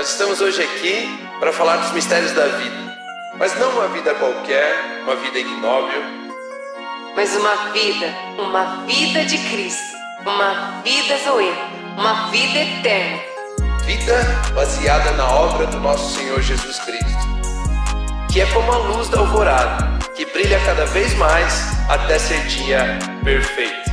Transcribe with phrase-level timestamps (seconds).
[0.00, 2.96] Nós estamos hoje aqui para falar dos mistérios da vida,
[3.36, 6.02] mas não uma vida qualquer, uma vida ignóbil,
[7.14, 8.06] mas uma vida,
[8.38, 11.52] uma vida de Cristo, uma vida Zoe,
[11.98, 13.20] uma vida eterna.
[13.84, 14.24] Vida
[14.54, 17.28] baseada na obra do nosso Senhor Jesus Cristo,
[18.32, 22.98] que é como a luz da alvorada, que brilha cada vez mais até ser dia
[23.22, 23.90] perfeito.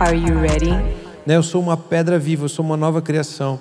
[0.00, 1.01] Are you ready?
[1.24, 3.58] Né, eu sou uma pedra viva, eu sou uma nova criação.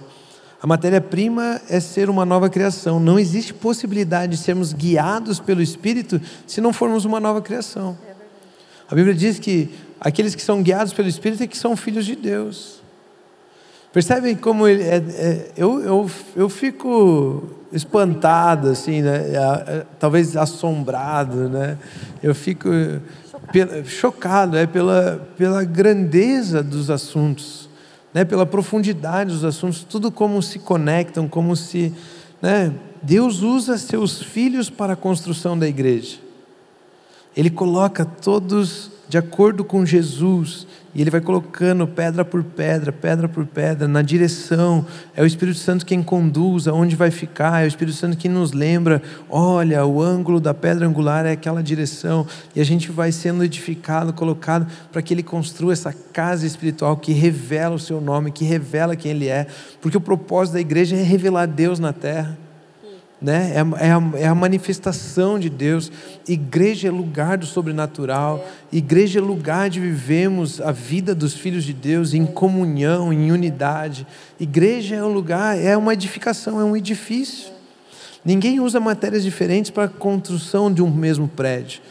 [0.61, 2.99] A matéria-prima é ser uma nova criação.
[2.99, 7.97] Não existe possibilidade de sermos guiados pelo Espírito se não formos uma nova criação.
[8.89, 12.15] A Bíblia diz que aqueles que são guiados pelo Espírito é que são filhos de
[12.15, 12.81] Deus.
[13.93, 17.43] Percebem como ele é, é, eu, eu, eu fico
[17.73, 19.85] espantado, assim, né?
[19.99, 21.77] talvez assombrado, né?
[22.21, 22.69] Eu fico
[23.51, 27.69] pela, chocado é pela, pela grandeza dos assuntos,
[28.13, 31.93] né, pela profundidade dos assuntos, tudo como se conectam, como se.
[32.41, 36.19] Né, Deus usa seus filhos para a construção da igreja.
[37.35, 43.27] Ele coloca todos de acordo com Jesus, e ele vai colocando pedra por pedra, pedra
[43.27, 44.85] por pedra, na direção.
[45.13, 48.53] É o Espírito Santo quem conduz aonde vai ficar, é o Espírito Santo que nos
[48.53, 52.25] lembra: olha, o ângulo da pedra angular é aquela direção.
[52.55, 57.11] E a gente vai sendo edificado, colocado para que ele construa essa casa espiritual que
[57.11, 59.45] revela o seu nome, que revela quem ele é.
[59.81, 62.37] Porque o propósito da igreja é revelar Deus na terra
[63.21, 63.53] né?
[63.53, 65.91] É, é, a, é a manifestação de Deus.
[66.27, 68.45] Igreja é lugar do sobrenatural.
[68.71, 74.07] Igreja é lugar de vivemos a vida dos filhos de Deus em comunhão, em unidade.
[74.39, 77.51] Igreja é um lugar, é uma edificação, é um edifício.
[78.25, 81.81] Ninguém usa matérias diferentes para a construção de um mesmo prédio.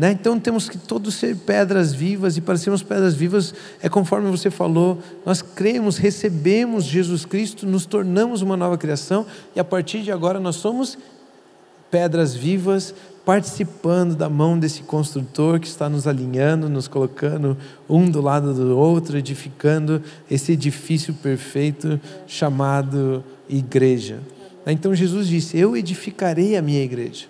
[0.00, 0.12] Né?
[0.12, 4.50] Então temos que todos ser pedras vivas, e para sermos pedras vivas, é conforme você
[4.50, 10.10] falou, nós cremos, recebemos Jesus Cristo, nos tornamos uma nova criação, e a partir de
[10.10, 10.96] agora nós somos
[11.90, 12.94] pedras vivas,
[13.26, 17.54] participando da mão desse construtor que está nos alinhando, nos colocando
[17.86, 24.20] um do lado do outro, edificando esse edifício perfeito chamado igreja.
[24.66, 27.26] Então Jesus disse: Eu edificarei a minha igreja.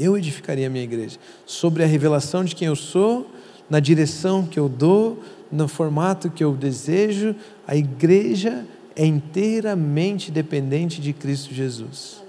[0.00, 3.30] Eu edificaria a minha igreja sobre a revelação de quem eu sou,
[3.68, 5.22] na direção que eu dou,
[5.52, 7.36] no formato que eu desejo.
[7.66, 8.64] A igreja
[8.96, 12.22] é inteiramente dependente de Cristo Jesus.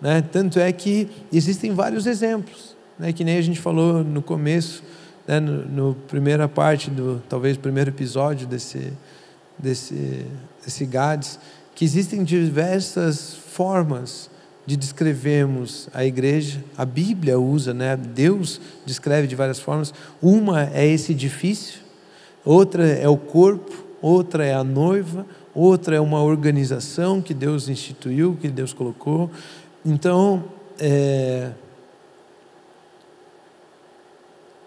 [0.00, 0.22] Né?
[0.22, 3.12] Tanto é que existem vários exemplos, né?
[3.12, 4.82] que nem a gente falou no começo,
[5.28, 5.38] né?
[5.38, 8.92] no, no primeira parte do talvez primeiro episódio desse
[9.58, 10.26] desse
[10.64, 11.38] desse Gades,
[11.74, 14.30] que existem diversas formas
[14.66, 17.96] de descrevermos a igreja, a Bíblia usa, né?
[17.96, 19.92] Deus descreve de várias formas.
[20.22, 21.80] Uma é esse edifício,
[22.44, 28.38] outra é o corpo, outra é a noiva, outra é uma organização que Deus instituiu,
[28.40, 29.30] que Deus colocou.
[29.84, 30.44] Então,
[30.78, 31.50] é,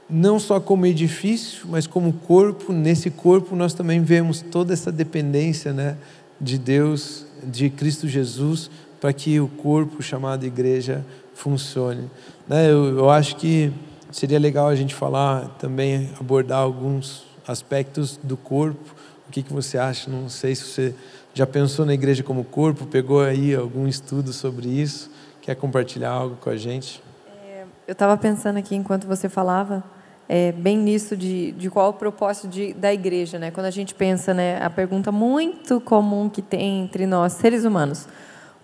[0.10, 5.74] não só como edifício, mas como corpo, nesse corpo nós também vemos toda essa dependência
[5.74, 5.98] né,
[6.40, 8.70] de Deus, de Cristo Jesus,
[9.00, 12.10] para que o corpo chamado igreja funcione.
[12.48, 12.72] Né?
[12.72, 13.72] Eu, eu acho que
[14.12, 18.96] seria legal a gente falar também, abordar alguns aspectos do corpo.
[19.28, 20.10] O que, que você acha?
[20.10, 20.96] Não sei se você
[21.34, 26.36] já pensou na igreja como corpo, pegou aí algum estudo sobre isso, quer compartilhar algo
[26.38, 27.02] com a gente?
[27.46, 29.84] É, eu estava pensando aqui enquanto você falava,
[30.28, 33.52] é, bem nisso de, de qual o propósito de, da igreja, né?
[33.52, 38.08] Quando a gente pensa, né, a pergunta muito comum que tem entre nós seres humanos,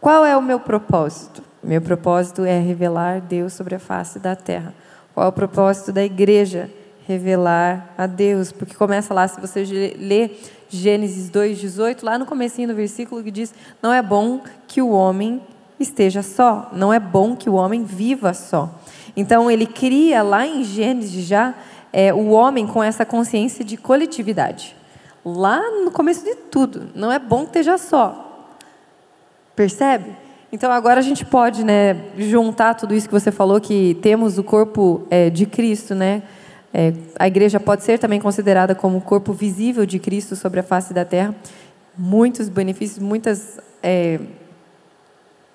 [0.03, 1.41] qual é o meu propósito?
[1.63, 4.75] Meu propósito é revelar Deus sobre a face da terra.
[5.13, 6.69] Qual é o propósito da igreja?
[7.07, 8.51] Revelar a Deus.
[8.51, 9.63] Porque começa lá, se você
[9.97, 14.89] ler Gênesis 2,18, lá no comecinho do versículo que diz, não é bom que o
[14.89, 15.41] homem
[15.79, 18.69] esteja só, não é bom que o homem viva só.
[19.15, 21.53] Então ele cria lá em Gênesis já
[21.93, 24.75] é, o homem com essa consciência de coletividade.
[25.23, 28.22] Lá no começo de tudo, não é bom que esteja só,
[29.55, 30.11] Percebe?
[30.51, 34.44] Então agora a gente pode né, juntar tudo isso que você falou, que temos o
[34.44, 36.21] corpo é, de Cristo, né?
[36.73, 40.63] É, a igreja pode ser também considerada como o corpo visível de Cristo sobre a
[40.63, 41.35] face da terra.
[41.97, 44.19] Muitos benefícios, muitas é,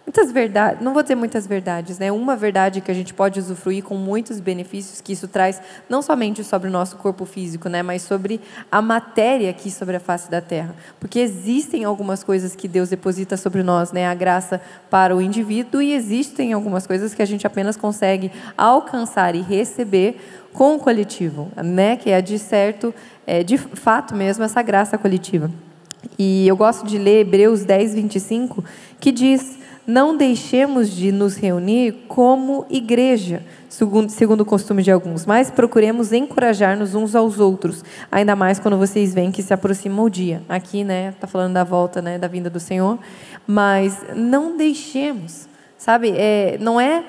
[0.08, 2.10] muitas verdades, não vou dizer muitas verdades, né?
[2.10, 6.42] Uma verdade que a gente pode usufruir com muitos benefícios que isso traz, não somente
[6.42, 7.82] sobre o nosso corpo físico, né?
[7.82, 8.40] Mas sobre
[8.72, 10.74] a matéria aqui sobre a face da terra.
[10.98, 14.06] Porque existem algumas coisas que Deus deposita sobre nós, né?
[14.06, 19.34] A graça para o indivíduo e existem algumas coisas que a gente apenas consegue alcançar
[19.34, 20.18] e receber
[20.54, 21.98] com o coletivo, né?
[21.98, 22.94] Que é de certo,
[23.26, 25.50] é, de fato mesmo, essa graça coletiva.
[26.18, 28.64] E eu gosto de ler Hebreus 10, 25,
[28.98, 29.58] que diz:
[29.88, 36.12] Não deixemos de nos reunir como igreja, segundo, segundo o costume de alguns, mas procuremos
[36.12, 37.82] encorajar-nos uns aos outros,
[38.12, 40.42] ainda mais quando vocês veem que se aproxima o dia.
[40.46, 42.98] Aqui, né, está falando da volta, né, da vinda do Senhor,
[43.46, 45.48] mas não deixemos,
[45.78, 46.12] sabe?
[46.14, 47.02] É, não é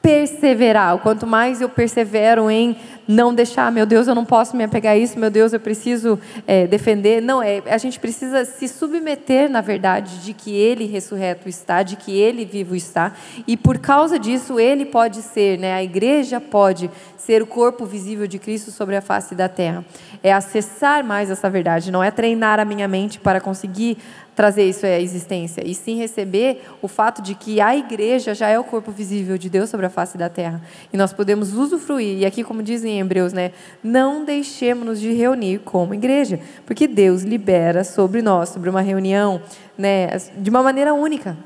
[0.00, 0.96] perseverar.
[0.98, 2.76] Quanto mais eu persevero em
[3.06, 6.18] não deixar, meu Deus, eu não posso me apegar a isso, meu Deus, eu preciso
[6.46, 7.20] é, defender.
[7.20, 11.96] Não, é, a gente precisa se submeter, na verdade, de que Ele ressurreto está, de
[11.96, 13.12] que Ele vivo está,
[13.46, 18.26] e por causa disso Ele pode ser, né, a igreja pode ser o corpo visível
[18.26, 19.84] de Cristo sobre a face da terra.
[20.22, 23.98] É acessar mais essa verdade, não é treinar a minha mente para conseguir
[24.36, 28.58] trazer isso à existência, e sim receber o fato de que a igreja já é
[28.58, 30.60] o corpo visível de Deus sobre a face da terra.
[30.92, 33.52] E nós podemos usufruir, e aqui, como dizem em Hebreus, né,
[33.82, 39.40] não deixemos-nos de reunir como igreja, porque Deus libera sobre nós, sobre uma reunião,
[39.76, 40.08] né,
[40.38, 41.36] de uma maneira única,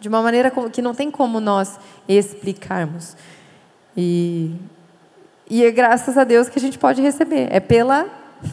[0.00, 1.78] de uma maneira que não tem como nós
[2.08, 3.16] explicarmos.
[3.96, 4.54] E,
[5.48, 8.06] e é graças a Deus que a gente pode receber, é pela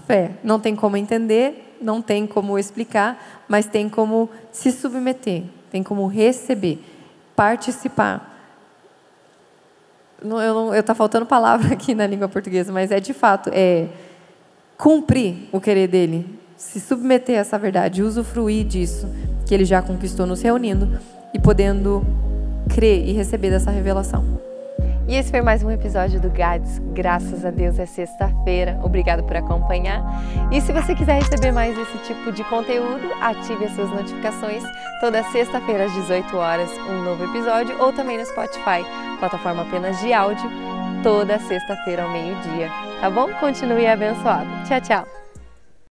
[0.07, 0.31] fé.
[0.43, 6.07] Não tem como entender, não tem como explicar, mas tem como se submeter, tem como
[6.07, 6.79] receber,
[7.35, 8.34] participar.
[10.23, 10.41] Não,
[10.73, 13.87] eu está faltando palavra aqui na língua portuguesa, mas é de fato é
[14.77, 16.25] cumprir o querer dele,
[16.57, 19.07] se submeter a essa verdade, usufruir disso
[19.45, 20.99] que ele já conquistou nos reunindo
[21.33, 22.05] e podendo
[22.73, 24.54] crer e receber dessa revelação.
[25.07, 26.79] E esse foi mais um episódio do GADS.
[26.93, 28.79] Graças a Deus é sexta-feira.
[28.83, 30.01] Obrigado por acompanhar.
[30.51, 34.63] E se você quiser receber mais desse tipo de conteúdo, ative as suas notificações.
[34.99, 38.83] Toda sexta-feira às 18 horas, um novo episódio, ou também no Spotify,
[39.19, 40.49] plataforma apenas de áudio,
[41.03, 42.71] toda sexta-feira ao meio-dia.
[42.99, 43.31] Tá bom?
[43.39, 44.49] Continue abençoado.
[44.67, 45.24] Tchau, tchau.